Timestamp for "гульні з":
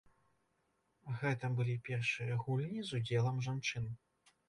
2.47-3.01